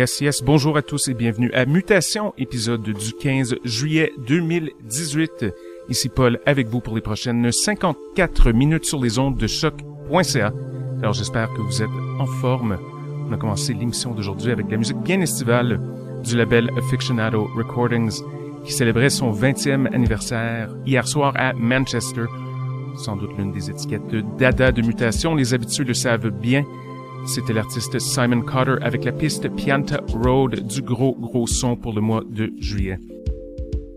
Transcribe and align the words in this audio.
Yes, 0.00 0.18
yes. 0.22 0.42
Bonjour 0.42 0.78
à 0.78 0.82
tous 0.82 1.08
et 1.08 1.14
bienvenue 1.14 1.52
à 1.52 1.66
Mutation, 1.66 2.32
épisode 2.38 2.80
du 2.80 3.12
15 3.12 3.56
juillet 3.64 4.14
2018. 4.26 5.44
Ici 5.90 6.08
Paul 6.08 6.40
avec 6.46 6.68
vous 6.68 6.80
pour 6.80 6.94
les 6.94 7.02
prochaines 7.02 7.52
54 7.52 8.50
minutes 8.52 8.86
sur 8.86 8.98
les 8.98 9.18
ondes 9.18 9.36
de 9.36 9.46
choc.ca. 9.46 10.54
Alors 11.00 11.12
j'espère 11.12 11.52
que 11.52 11.60
vous 11.60 11.82
êtes 11.82 11.90
en 12.18 12.24
forme. 12.24 12.78
On 13.28 13.32
a 13.34 13.36
commencé 13.36 13.74
l'émission 13.74 14.14
d'aujourd'hui 14.14 14.50
avec 14.50 14.70
la 14.70 14.78
musique 14.78 14.96
bien 15.02 15.20
estivale 15.20 15.78
du 16.24 16.34
label 16.34 16.70
Aficionado 16.78 17.46
Recordings 17.54 18.22
qui 18.64 18.72
célébrait 18.72 19.10
son 19.10 19.30
20e 19.32 19.94
anniversaire 19.94 20.70
hier 20.86 21.06
soir 21.06 21.34
à 21.36 21.52
Manchester. 21.52 22.24
Sans 22.96 23.16
doute 23.16 23.36
l'une 23.36 23.52
des 23.52 23.68
étiquettes 23.68 24.06
de 24.06 24.24
dada 24.38 24.72
de 24.72 24.80
mutation, 24.80 25.34
les 25.34 25.52
habitués 25.52 25.84
le 25.84 25.92
savent 25.92 26.30
bien. 26.30 26.64
C'était 27.26 27.52
l'artiste 27.52 27.98
Simon 27.98 28.42
Cotter 28.42 28.76
avec 28.82 29.04
la 29.04 29.12
piste 29.12 29.48
Pianta 29.54 30.00
Road 30.12 30.66
du 30.66 30.82
gros 30.82 31.14
gros 31.14 31.46
son 31.46 31.76
pour 31.76 31.92
le 31.92 32.00
mois 32.00 32.24
de 32.28 32.52
juillet. 32.58 32.98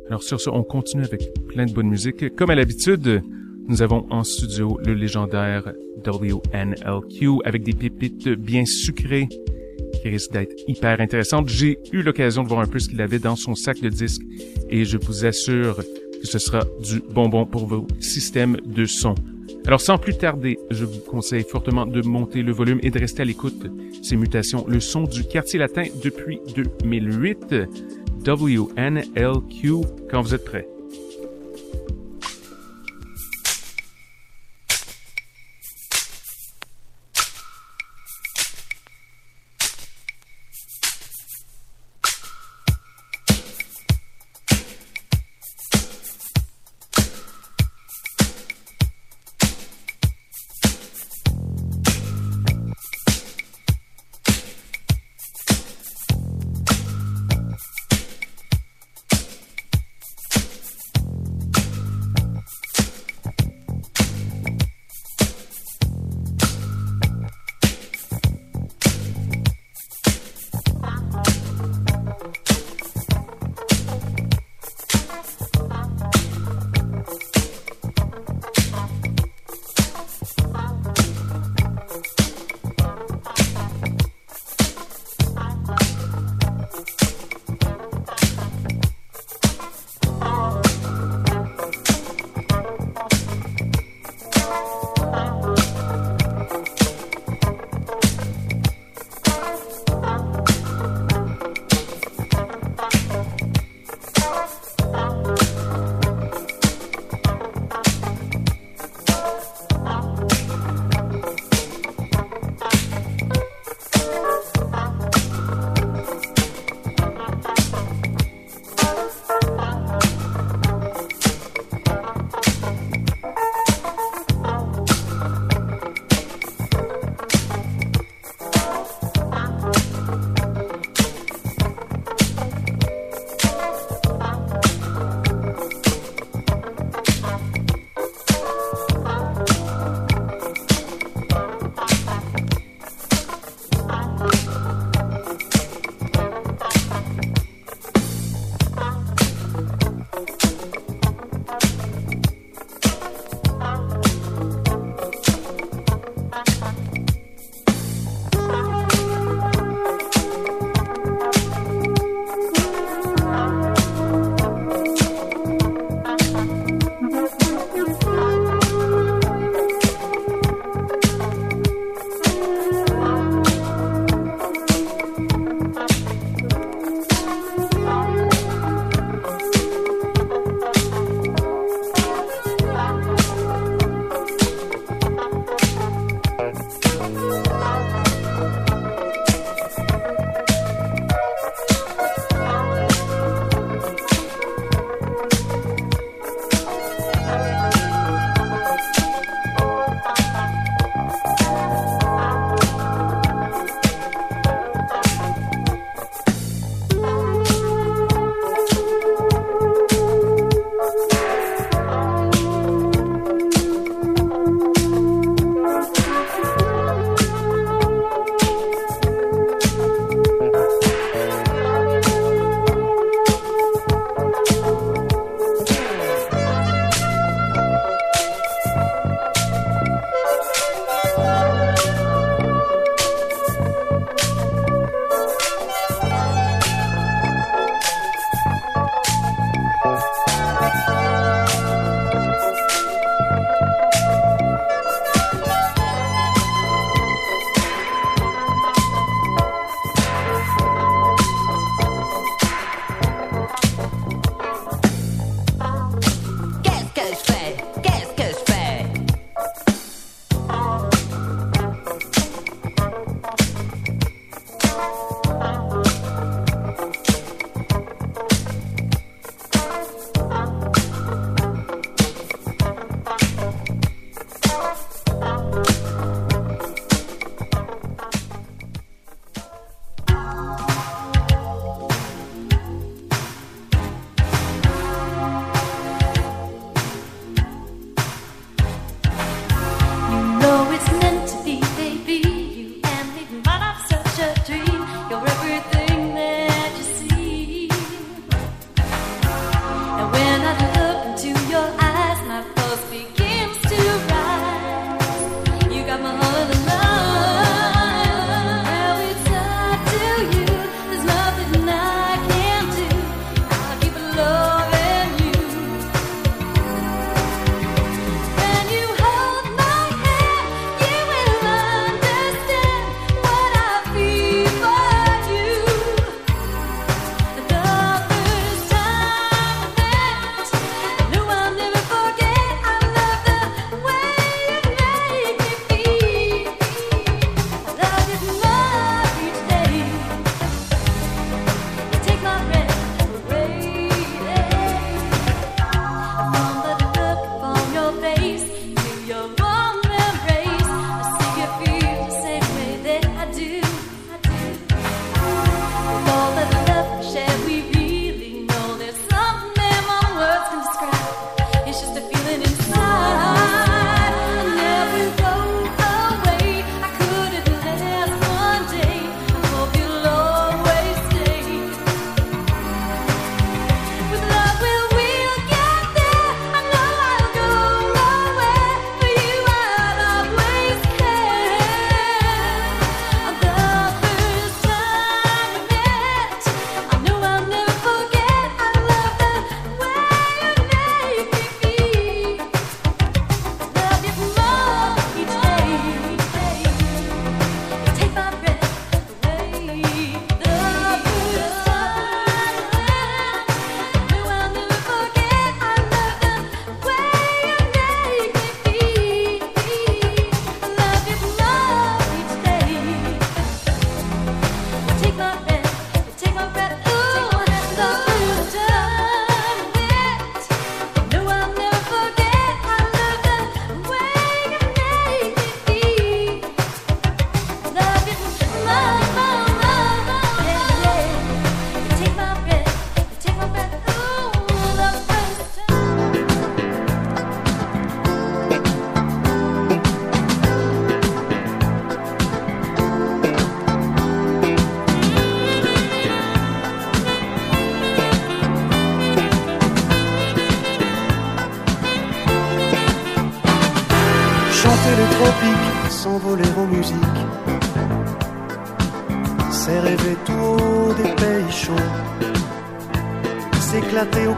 Alors 0.07 0.23
sur 0.23 0.39
ce, 0.39 0.49
on 0.49 0.63
continue 0.63 1.03
avec 1.03 1.33
plein 1.47 1.65
de 1.65 1.73
bonne 1.73 1.87
musique. 1.87 2.35
Comme 2.35 2.49
à 2.49 2.55
l'habitude, 2.55 3.23
nous 3.67 3.81
avons 3.81 4.05
en 4.11 4.23
studio 4.23 4.77
le 4.85 4.93
légendaire 4.93 5.73
WNLQ 6.05 7.39
avec 7.45 7.63
des 7.63 7.73
pépites 7.73 8.29
bien 8.29 8.65
sucrées 8.65 9.27
qui 10.01 10.09
risquent 10.09 10.33
d'être 10.33 10.55
hyper 10.67 10.99
intéressantes. 10.99 11.49
J'ai 11.49 11.79
eu 11.91 12.01
l'occasion 12.01 12.43
de 12.43 12.49
voir 12.49 12.59
un 12.59 12.67
peu 12.67 12.79
ce 12.79 12.89
qu'il 12.89 13.01
avait 13.01 13.19
dans 13.19 13.35
son 13.35 13.55
sac 13.55 13.79
de 13.81 13.89
disques 13.89 14.23
et 14.69 14.85
je 14.85 14.97
vous 14.97 15.25
assure 15.25 15.77
que 15.77 16.27
ce 16.27 16.39
sera 16.39 16.63
du 16.81 17.01
bonbon 17.13 17.45
pour 17.45 17.65
vos 17.67 17.87
systèmes 17.99 18.57
de 18.65 18.85
son. 18.85 19.15
Alors 19.65 19.81
sans 19.81 19.97
plus 19.97 20.17
tarder, 20.17 20.59
je 20.71 20.85
vous 20.85 20.99
conseille 20.99 21.43
fortement 21.43 21.85
de 21.85 22.01
monter 22.01 22.41
le 22.41 22.51
volume 22.51 22.79
et 22.83 22.91
de 22.91 22.99
rester 22.99 23.21
à 23.21 23.25
l'écoute. 23.25 23.65
Ces 24.01 24.17
mutations, 24.17 24.65
le 24.67 24.79
son 24.79 25.03
du 25.03 25.23
quartier 25.23 25.59
latin 25.59 25.83
depuis 26.03 26.39
2008. 26.55 27.55
WNLQ 28.25 29.71
quand 30.09 30.21
vous 30.21 30.33
êtes 30.33 30.45
prêts. 30.45 30.67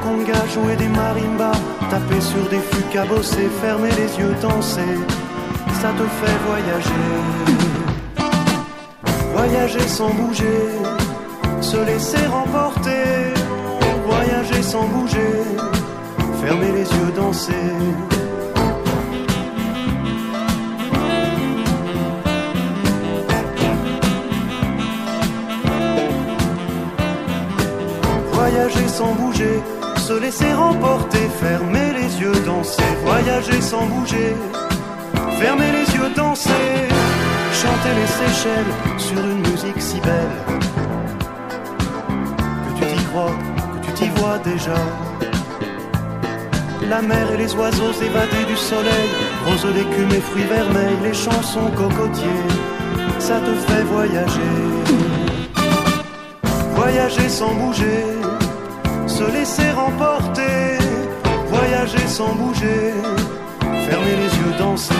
conga, 0.03 0.39
jouer 0.53 0.75
des 0.75 0.87
marimbas, 0.87 1.59
taper 1.89 2.21
sur 2.21 2.43
des 2.49 2.59
fûts 2.59 2.89
cabossés, 2.91 3.49
fermer 3.61 3.89
les 3.91 4.11
yeux, 4.19 4.35
danser, 4.41 4.95
ça 5.81 5.89
te 5.99 6.05
fait 6.19 6.37
voyager. 6.47 7.05
Voyager 9.33 9.87
sans 9.87 10.13
bouger, 10.13 10.61
se 11.61 11.77
laisser 11.85 12.25
emporter, 12.27 13.33
voyager 14.05 14.61
sans 14.61 14.87
bouger, 14.87 15.43
fermer 16.41 16.71
les 16.71 16.87
yeux, 16.97 17.11
danser. 17.15 17.53
voyager 28.45 28.87
sans 28.87 29.13
bouger, 29.13 29.59
se 30.05 30.13
laisser 30.13 30.53
emporter, 30.53 31.27
fermer 31.41 31.91
les 31.93 32.21
yeux, 32.21 32.39
danser, 32.45 32.83
voyager 33.03 33.59
sans 33.59 33.87
bouger, 33.87 34.35
fermer 35.39 35.71
les 35.71 35.95
yeux, 35.95 36.11
danser, 36.15 36.67
chanter 37.61 37.93
les 37.99 38.09
Seychelles 38.17 38.73
sur 38.99 39.19
une 39.19 39.41
musique 39.49 39.81
si 39.81 39.99
belle. 40.01 40.35
Que 42.67 42.71
tu 42.77 42.85
t'y 42.85 43.03
crois, 43.05 43.35
que 43.81 43.87
tu 43.87 43.93
t'y 43.93 44.09
vois 44.19 44.37
déjà. 44.43 44.79
La 46.87 47.01
mer 47.01 47.25
et 47.33 47.37
les 47.37 47.55
oiseaux 47.55 47.93
évadés 48.09 48.45
du 48.47 48.57
soleil, 48.57 49.09
rose 49.47 49.73
d'écume 49.73 50.11
et 50.11 50.21
fruits 50.21 50.49
vermeils, 50.55 50.99
les 51.01 51.15
chansons 51.15 51.71
cocotiers, 51.75 52.45
ça 53.17 53.39
te 53.39 53.53
fait 53.67 53.83
voyager, 53.95 54.53
voyager 56.75 57.27
sans 57.27 57.55
bouger 57.55 58.24
laisser 59.45 59.71
emporter, 59.77 60.79
voyager 61.49 62.07
sans 62.07 62.33
bouger, 62.33 62.93
fermer 63.87 64.15
les 64.21 64.31
yeux, 64.39 64.57
danser. 64.57 64.95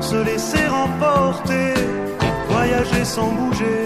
se 0.00 0.16
laisser 0.24 0.66
emporter, 0.68 1.74
voyager 2.48 3.04
sans 3.04 3.32
bouger. 3.32 3.81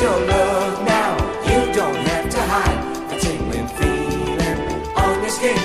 Your 0.00 0.18
love 0.26 0.84
now. 0.84 1.12
You 1.44 1.72
don't 1.74 1.96
have 2.08 2.30
to 2.30 2.40
hide 2.40 3.10
the 3.10 3.16
tingling 3.20 3.68
feeling 3.68 4.60
on 4.96 5.20
your 5.20 5.30
skin. 5.30 5.60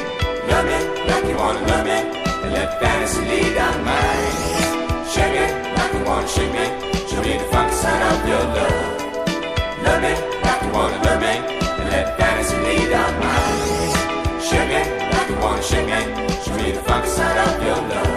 Love 0.50 0.66
me 0.66 0.80
like 1.10 1.26
you 1.26 1.38
wanna 1.38 1.62
love 1.72 1.86
me, 1.86 2.00
and 2.44 2.52
let 2.52 2.80
fantasy 2.82 3.22
lead 3.32 3.58
our 3.58 3.78
minds. 3.90 5.12
Shake 5.14 5.38
it 5.44 5.52
like 5.78 5.94
you 5.94 6.04
wanna 6.04 6.28
shake 6.28 6.52
me. 6.52 6.66
Show 7.10 7.22
me 7.22 7.34
the 7.38 7.48
funk 7.54 7.72
side 7.72 8.04
of 8.12 8.28
your 8.28 8.44
love. 8.58 8.96
Love 9.86 10.02
me 10.06 10.14
like 10.44 10.62
you 10.64 10.72
wanna 10.78 10.98
love 11.06 11.22
me, 11.22 11.34
and 11.80 11.90
let 11.94 12.18
fantasy 12.18 12.58
lead 12.68 12.92
our 12.92 13.12
minds. 13.24 13.96
Shake 14.48 14.74
it 14.80 14.88
like 15.14 15.30
you 15.30 15.38
wanna 15.44 15.64
shake 15.64 15.88
me. 15.94 16.02
Show 16.44 16.56
me 16.58 16.72
the 16.72 16.82
funk 16.82 17.06
side 17.06 17.38
of 17.48 17.64
your 17.64 17.82
love. 17.94 18.15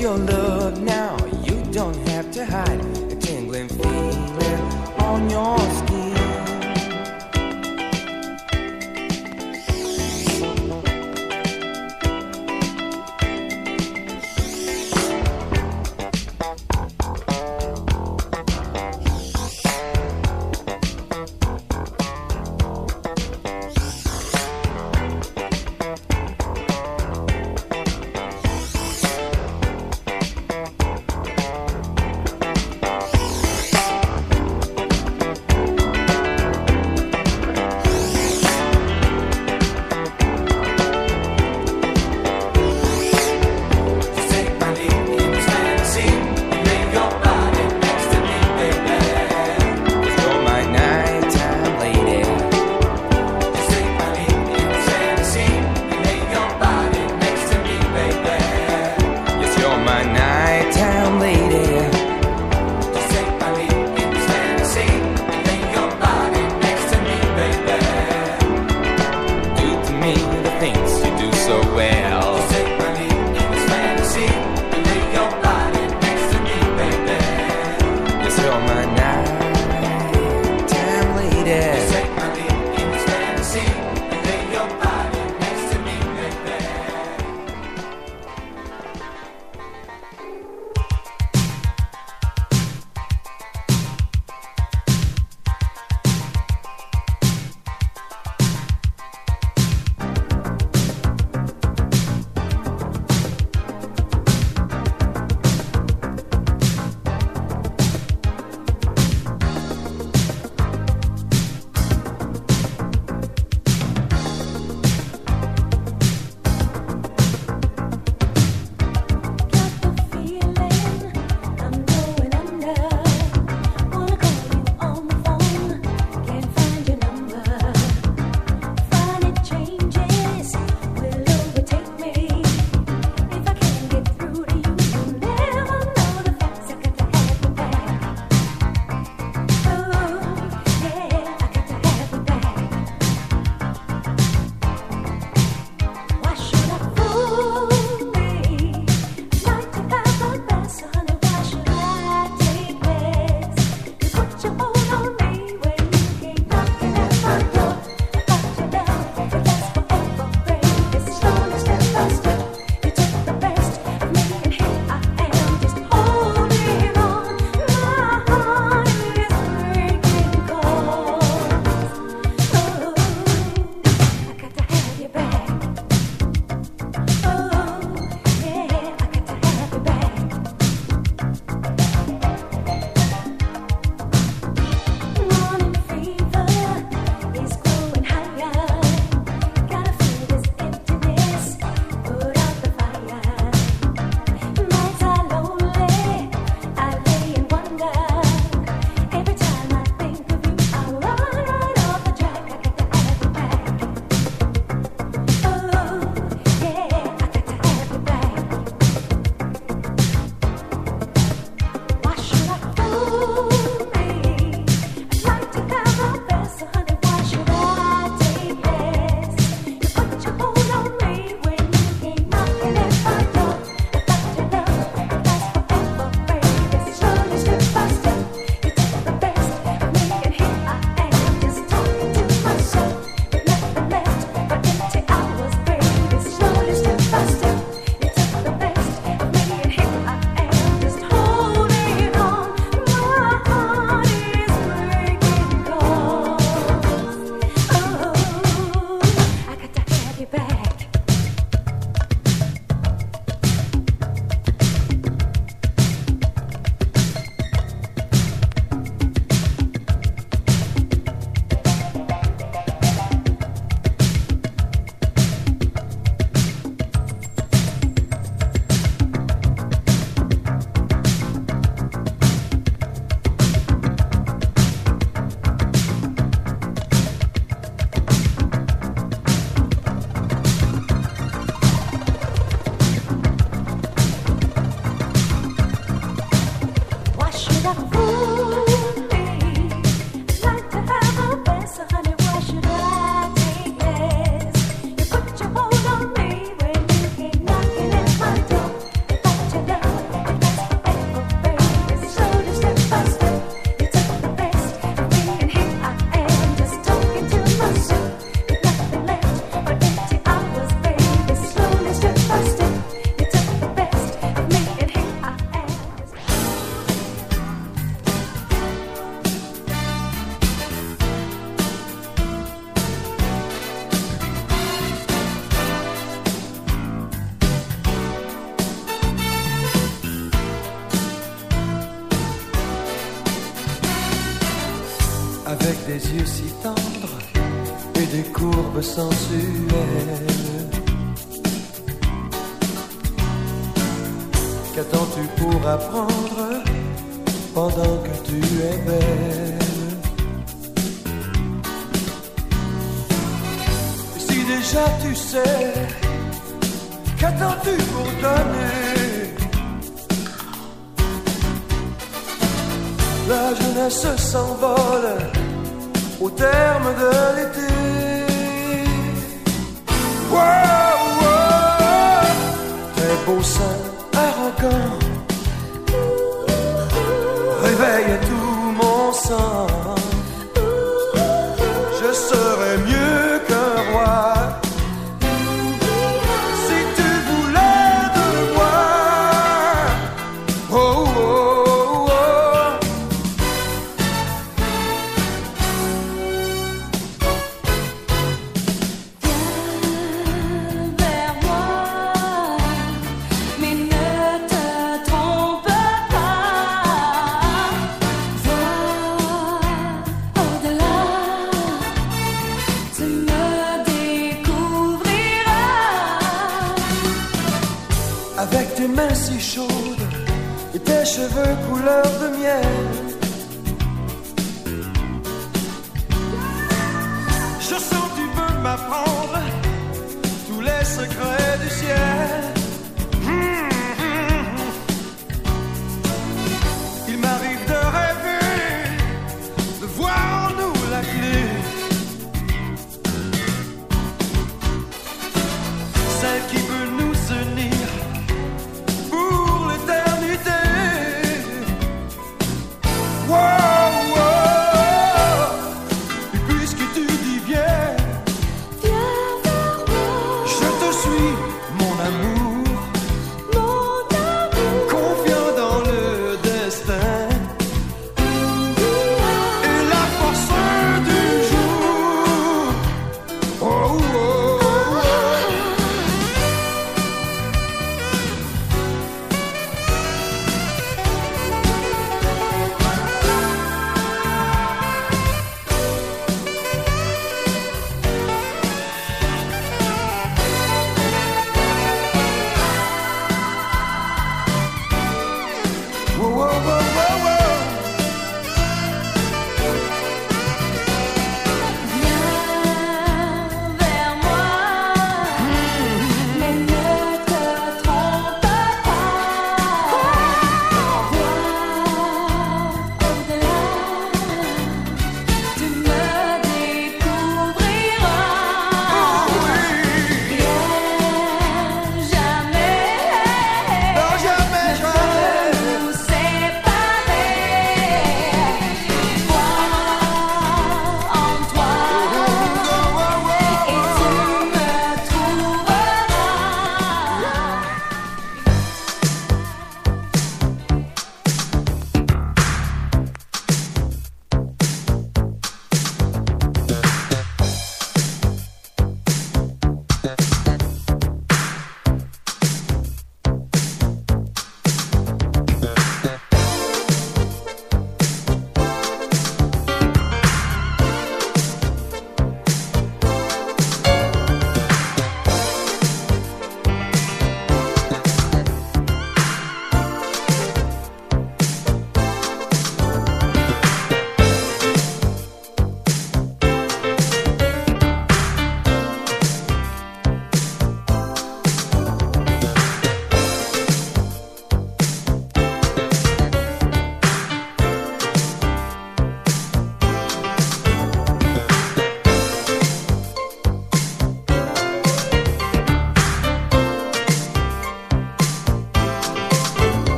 Your 0.00 0.18
love 0.18 0.78
now. 0.82 1.05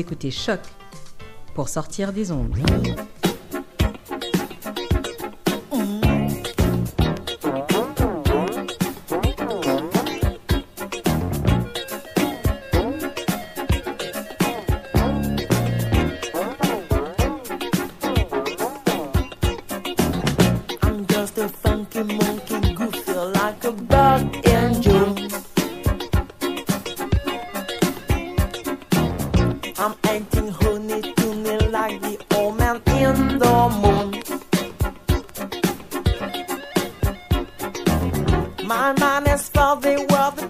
Écoutez 0.00 0.30
Choc 0.30 0.60
pour 1.54 1.68
sortir 1.68 2.12
des 2.12 2.32
ondes. 2.32 2.56
I'm 29.82 29.94
acting 30.04 30.48
honey 30.48 31.00
toony 31.00 31.72
like 31.72 32.02
the 32.02 32.18
old 32.36 32.58
man 32.58 32.82
in 32.88 33.38
the 33.38 33.68
moon. 33.80 34.08
My 38.68 38.92
mind 38.92 39.28
is 39.28 39.48
for 39.48 39.76
the 39.80 40.06
world 40.10 40.49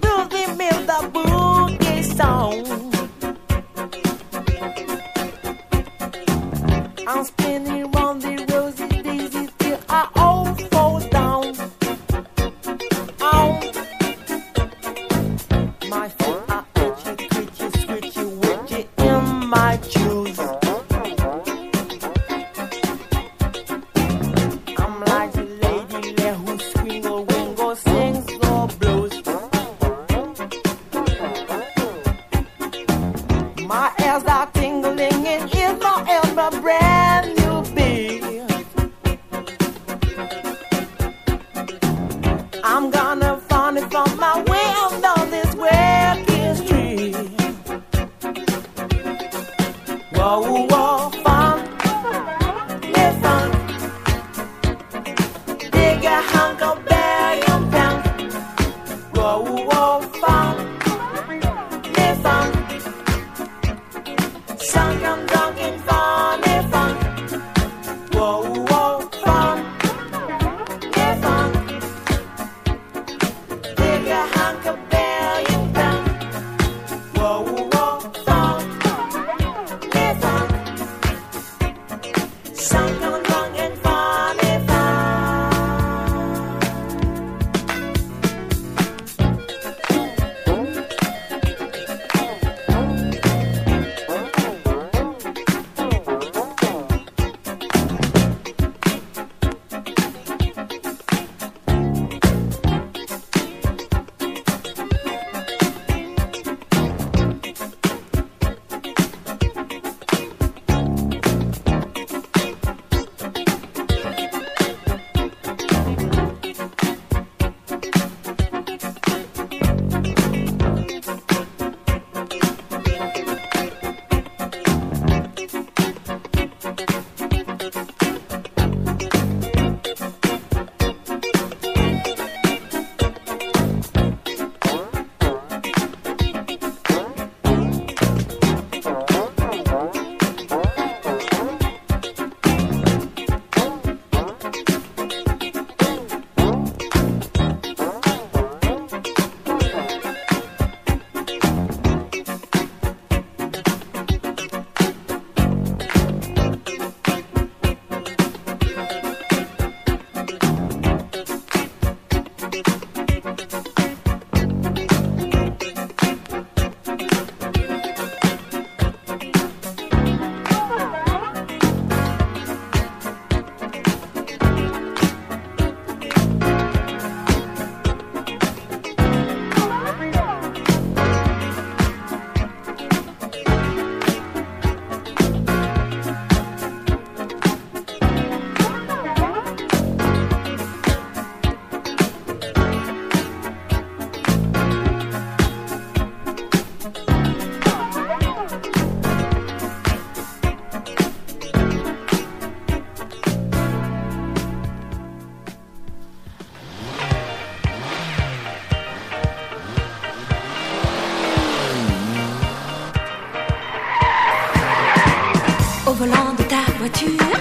volant 216.01 216.33
de 216.39 216.45
ta 216.45 216.63
voiture, 216.79 217.37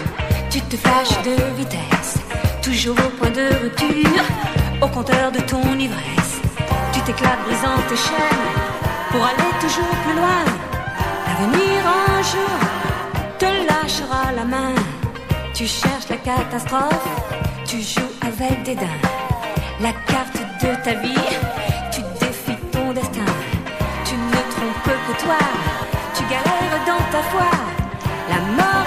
tu 0.50 0.60
te 0.60 0.76
flashes 0.76 1.22
de 1.24 1.36
vitesse, 1.60 2.16
toujours 2.62 2.98
au 3.06 3.10
point 3.18 3.30
de 3.30 3.46
rupture, 3.64 4.26
au 4.82 4.88
compteur 4.88 5.32
de 5.32 5.40
ton 5.52 5.64
ivresse. 5.88 6.34
Tu 6.92 7.00
t'éclates 7.06 7.42
brisant 7.46 7.80
tes 7.88 8.02
chaînes 8.08 8.48
pour 9.12 9.24
aller 9.24 9.52
toujours 9.64 9.96
plus 10.04 10.16
loin. 10.22 10.44
L'avenir 11.26 11.80
un 12.04 12.22
jour 12.34 12.60
te 13.42 13.50
lâchera 13.70 14.34
la 14.36 14.44
main. 14.44 14.76
Tu 15.54 15.66
cherches 15.66 16.10
la 16.10 16.18
catastrophe, 16.18 17.08
tu 17.66 17.78
joues 17.82 18.14
avec 18.30 18.64
dédain. 18.64 19.00
La 19.80 19.94
carte 20.12 20.40
de 20.62 20.70
ta 20.84 20.96
vie, 20.96 21.30
tu 21.94 22.02
défies 22.20 22.62
ton 22.74 22.92
destin. 22.92 23.32
Tu 24.04 24.16
ne 24.16 24.40
trompes 24.54 24.98
que 25.08 25.24
toi, 25.24 25.42
tu 26.14 26.24
galères 26.24 26.80
dans 26.86 27.04
ta 27.14 27.24
foi. 27.32 27.79
La 28.30 28.40
mort 28.42 28.79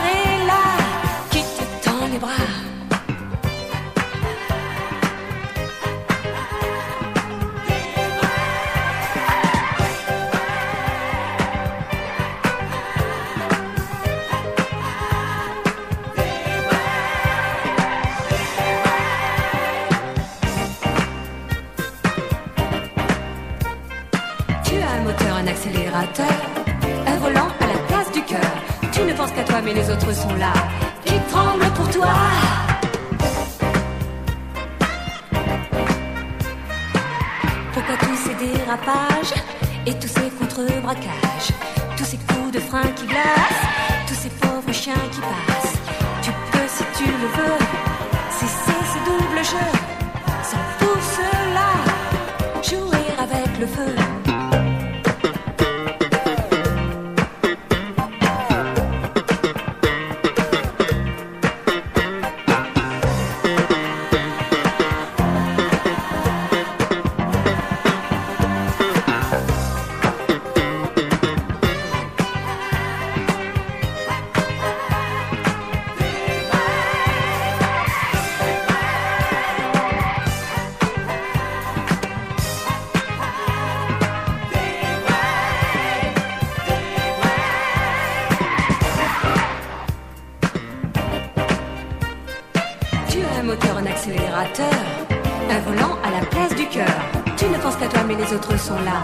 sont 98.56 98.74
là, 98.84 99.02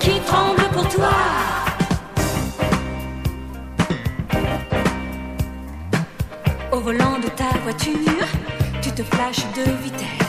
qui 0.00 0.20
tremblent 0.20 0.68
pour 0.72 0.88
toi? 0.88 1.10
Au 6.72 6.80
volant 6.80 7.18
de 7.18 7.28
ta 7.28 7.48
voiture, 7.64 8.26
tu 8.82 8.90
te 8.92 9.02
flashes 9.02 9.46
de 9.56 9.70
vitesse. 9.84 10.27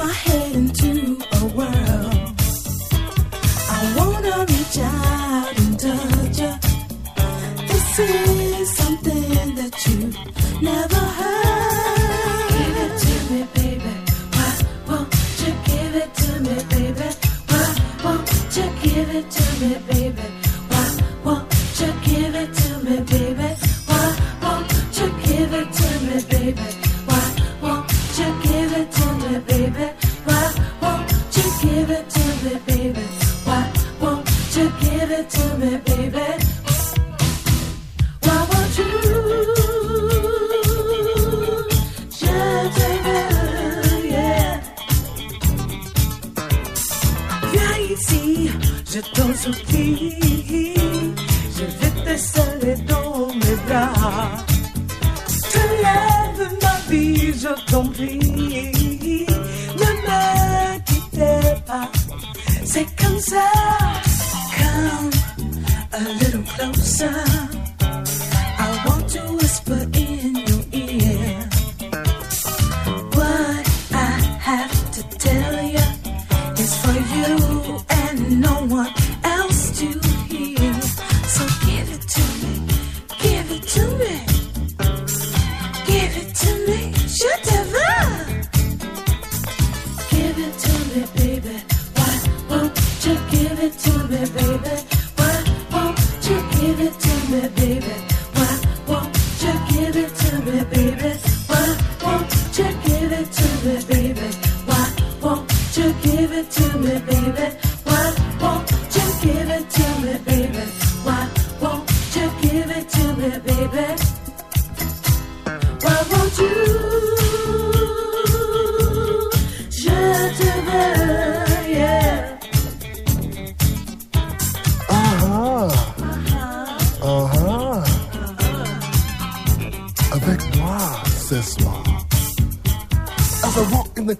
my 0.00 0.10
head 0.10 0.52
in 0.56 0.68
two. 0.70 1.29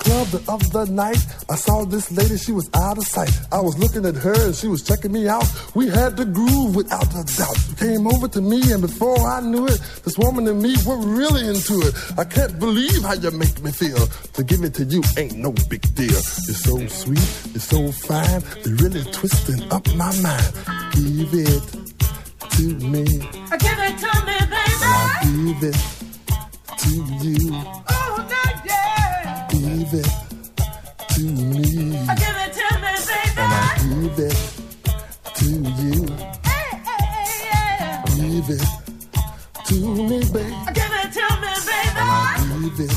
Club 0.00 0.26
the 0.28 0.42
other 0.48 0.90
night. 0.90 1.20
I 1.48 1.54
saw 1.54 1.84
this 1.84 2.10
lady, 2.10 2.36
she 2.36 2.52
was 2.52 2.68
out 2.74 2.98
of 2.98 3.04
sight. 3.04 3.30
I 3.52 3.60
was 3.60 3.78
looking 3.78 4.04
at 4.06 4.16
her 4.16 4.46
and 4.46 4.54
she 4.54 4.68
was 4.68 4.82
checking 4.82 5.12
me 5.12 5.28
out. 5.28 5.46
We 5.74 5.88
had 5.88 6.16
the 6.16 6.24
groove 6.24 6.74
without 6.74 7.10
a 7.14 7.24
doubt. 7.36 7.58
Came 7.78 8.06
over 8.06 8.28
to 8.28 8.40
me 8.40 8.60
and 8.72 8.82
before 8.82 9.20
I 9.28 9.40
knew 9.40 9.66
it, 9.66 9.80
this 10.04 10.16
woman 10.18 10.48
and 10.48 10.60
me 10.60 10.74
were 10.86 10.98
really 10.98 11.46
into 11.46 11.80
it. 11.86 11.94
I 12.18 12.24
can't 12.24 12.58
believe 12.58 13.02
how 13.02 13.14
you 13.14 13.30
make 13.30 13.62
me 13.62 13.70
feel. 13.70 14.06
To 14.36 14.42
give 14.42 14.64
it 14.64 14.74
to 14.74 14.84
you 14.84 15.02
ain't 15.16 15.36
no 15.36 15.52
big 15.68 15.82
deal. 15.94 16.16
It's 16.16 16.64
so 16.64 16.76
sweet, 16.86 17.28
it's 17.54 17.64
so 17.64 17.92
fine, 17.92 18.42
it's 18.58 18.82
really 18.82 19.04
twisting 19.12 19.62
up 19.70 19.86
my 19.94 20.12
mind. 20.20 20.50
Give 20.92 21.32
it 21.34 21.64
to 22.56 22.64
me. 22.92 23.04
Give 23.04 23.80
it 23.88 23.96
to 24.04 24.12
me, 24.26 24.36
baby. 24.48 24.80
I 24.82 25.20
give 25.22 25.62
it 25.70 26.00
to 26.78 26.90
you. 27.24 27.99
Oh. 29.92 29.96
Give 29.96 30.00
it 30.00 30.10
to 31.10 31.22
me. 31.22 31.62
Give 31.62 32.36
it 32.36 32.52
to 32.52 32.66
me, 32.78 32.92
baby. 33.08 33.40
And 33.40 33.52
I 33.52 33.66
give 33.82 34.18
it 34.20 34.38
to 35.34 35.46
you. 35.50 36.00
Hey, 36.44 36.68
hey, 36.86 37.50
yeah. 37.50 38.04
Give 38.06 38.50
it 38.50 38.64
to 39.66 39.74
me, 39.74 40.18
baby. 40.32 40.54
Give 40.74 40.94
it 40.94 41.08
to 41.12 41.24
me, 41.40 41.52
baby. 41.66 41.96
And 41.96 42.08
I 42.08 42.38
give 42.62 42.80
it 42.80 42.94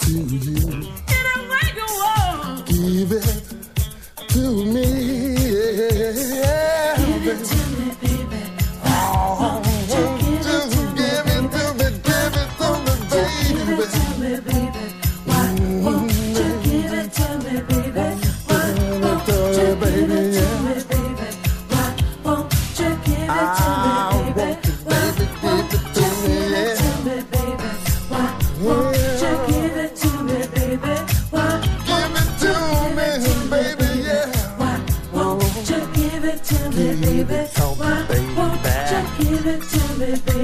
to 0.00 0.12
you. 0.12 0.66
Any 1.08 1.34
way 1.48 1.66
you 1.76 1.88
want. 2.02 2.66
Give 2.66 3.12
it 3.12 3.28
to 4.28 4.42
me. 4.64 4.86
Yeah, 6.36 6.96
Give 6.98 7.26
it 7.26 7.44
to 7.44 7.56
me, 7.70 7.86
baby. 8.02 8.40
Oh, 8.84 9.35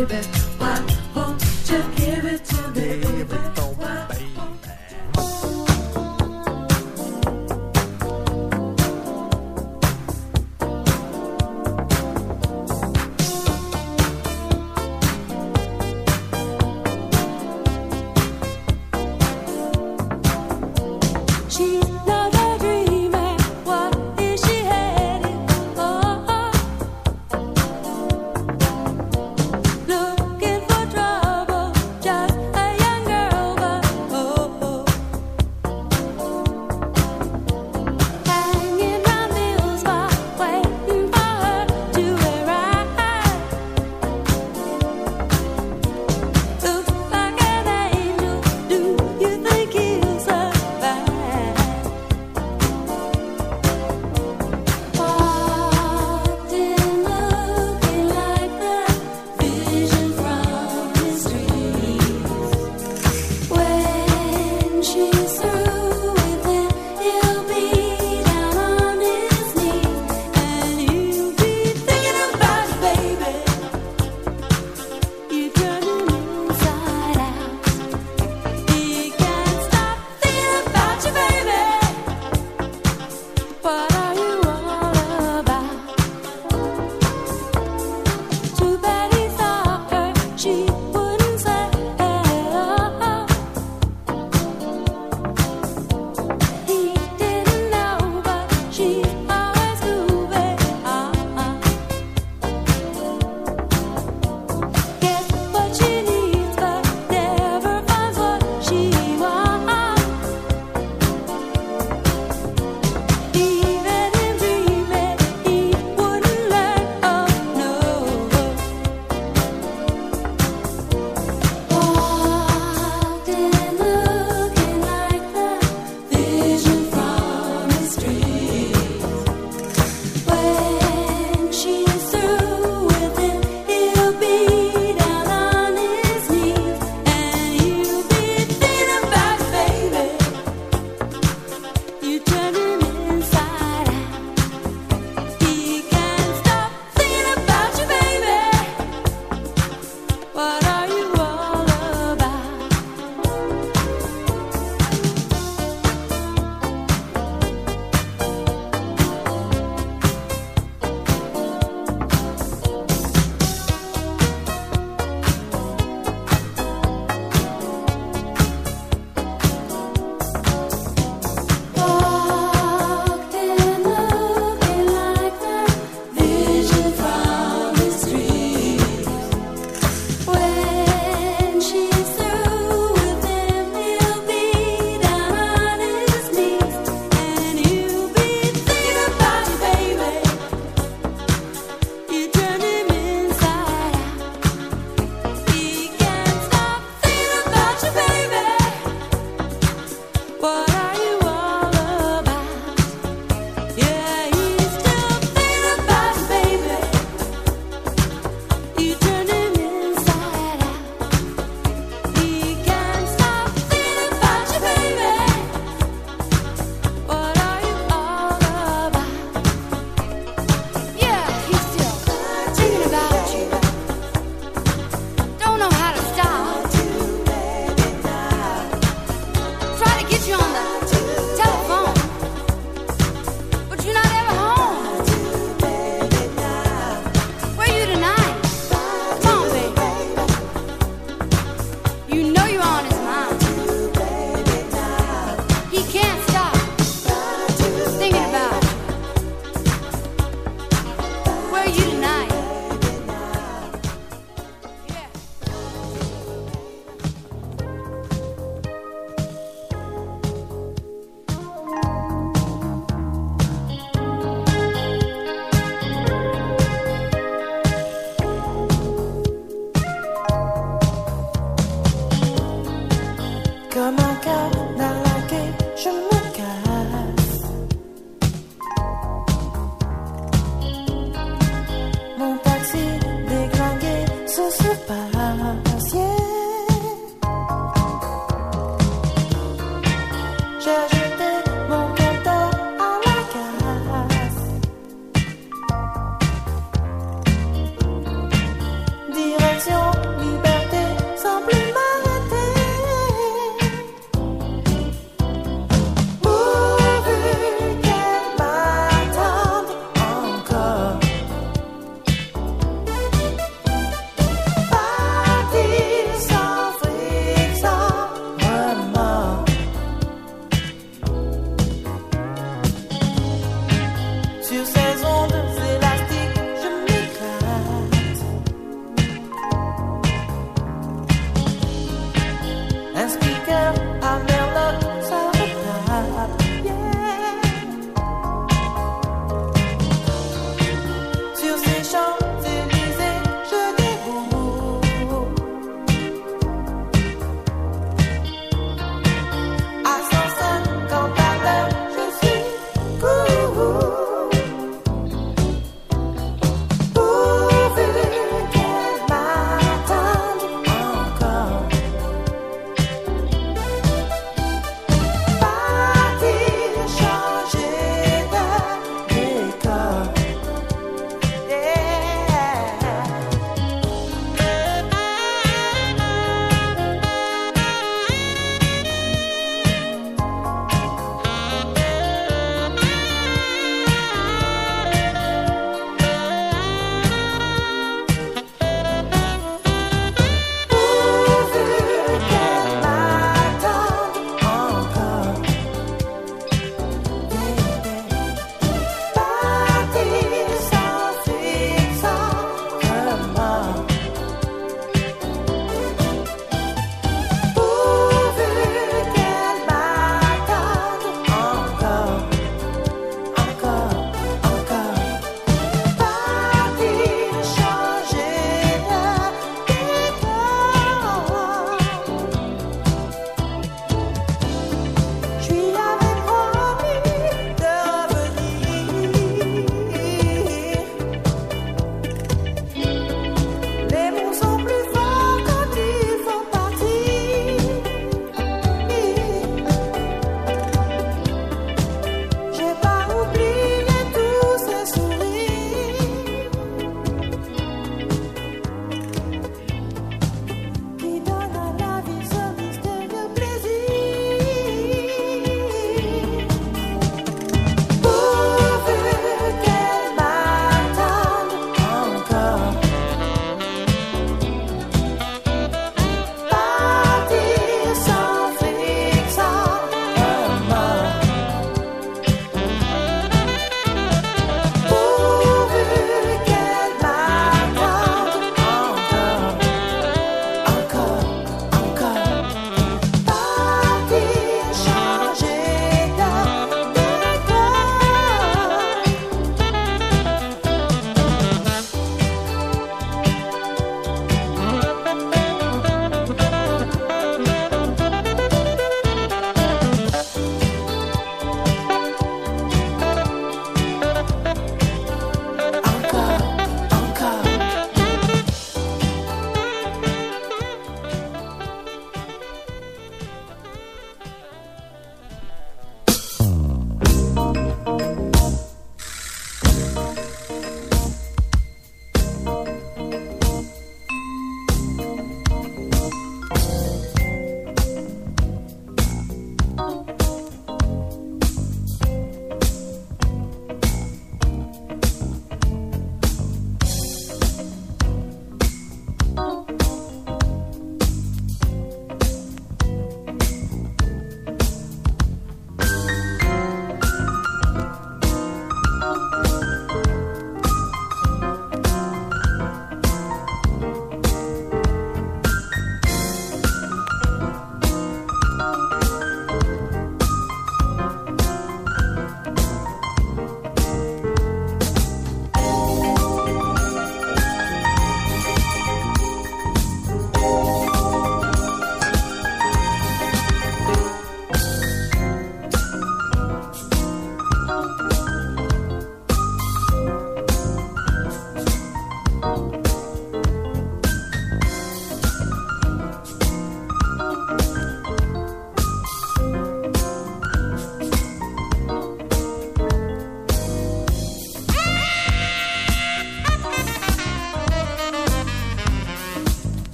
very 0.00 0.22
best 0.22 0.29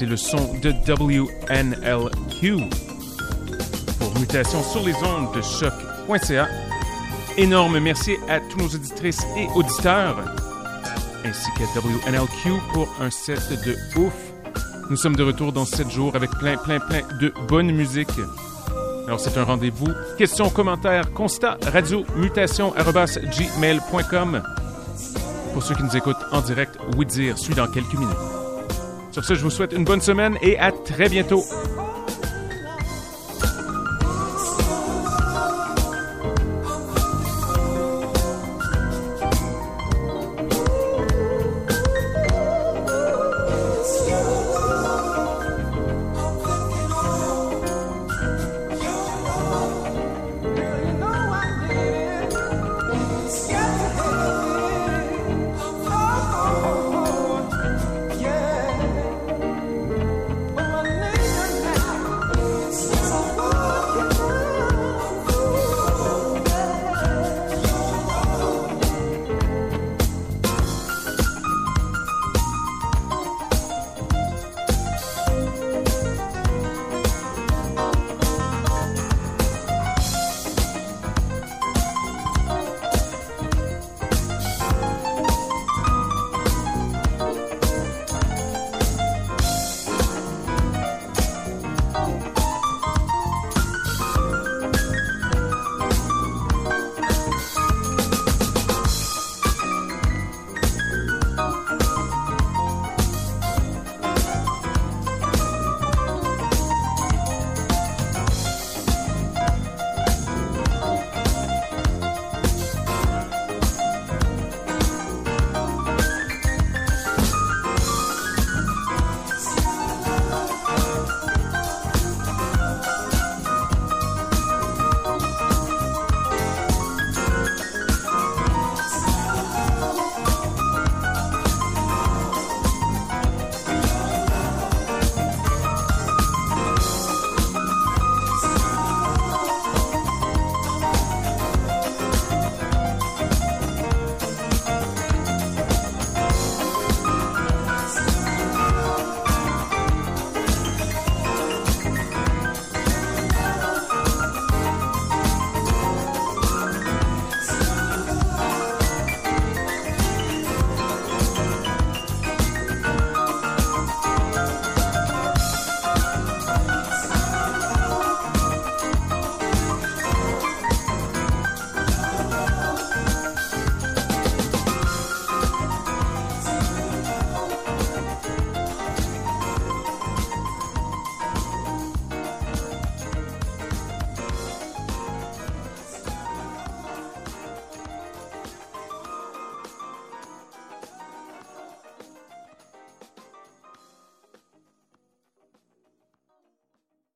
C'est 0.00 0.06
le 0.06 0.16
son 0.16 0.54
de 0.62 0.70
WNLQ. 0.88 2.56
Pour 3.98 4.18
Mutation 4.18 4.62
sur 4.62 4.82
les 4.82 4.94
ondes 4.94 5.30
de 5.36 5.42
choc.ca. 5.42 6.48
Énorme 7.36 7.78
merci 7.80 8.16
à 8.26 8.40
tous 8.40 8.56
nos 8.60 8.68
auditrices 8.68 9.20
et 9.36 9.46
auditeurs, 9.54 10.16
ainsi 11.22 11.50
qu'à 11.52 11.64
WNLQ 11.78 12.62
pour 12.72 12.88
un 12.98 13.10
set 13.10 13.42
de 13.66 13.76
ouf. 14.00 14.14
Nous 14.88 14.96
sommes 14.96 15.16
de 15.16 15.22
retour 15.22 15.52
dans 15.52 15.66
7 15.66 15.90
jours 15.90 16.16
avec 16.16 16.30
plein, 16.30 16.56
plein, 16.56 16.80
plein 16.80 17.02
de 17.20 17.34
bonne 17.46 17.70
musique. 17.70 18.08
Alors, 19.06 19.20
c'est 19.20 19.36
un 19.36 19.44
rendez-vous. 19.44 19.92
Questions, 20.16 20.48
commentaires, 20.48 21.12
constats, 21.12 21.58
radio, 21.74 22.06
mutation. 22.16 22.72
Pour 25.52 25.62
ceux 25.62 25.74
qui 25.74 25.82
nous 25.82 25.94
écoutent 25.94 26.24
en 26.32 26.40
direct, 26.40 26.78
oui 26.96 27.04
dire 27.04 27.36
suit 27.36 27.54
dans 27.54 27.66
quelques 27.66 27.92
minutes. 27.92 28.29
Sur 29.10 29.24
ce, 29.24 29.34
je 29.34 29.42
vous 29.42 29.50
souhaite 29.50 29.72
une 29.72 29.84
bonne 29.84 30.00
semaine 30.00 30.38
et 30.40 30.58
à 30.58 30.70
très 30.70 31.08
bientôt. 31.08 31.44